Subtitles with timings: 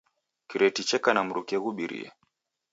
[0.49, 2.09] Kireti cheka na mruke ghubirie.